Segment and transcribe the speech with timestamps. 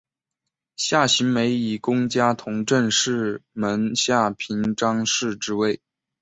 [0.77, 5.79] 夏行美以功加同政事门下平章事之位。